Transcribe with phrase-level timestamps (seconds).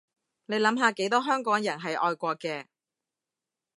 [0.47, 2.65] 你諗下幾多香港人係愛國嘅